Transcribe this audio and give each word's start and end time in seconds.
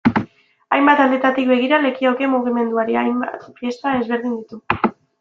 Hainbat 0.77 1.01
aldetatik 1.03 1.51
begira 1.51 1.79
lekioke 1.85 2.31
mugimenduari, 2.33 2.99
hainbat 3.05 3.49
pieza 3.61 3.97
ezberdin 4.03 4.39
ditu. 4.43 4.95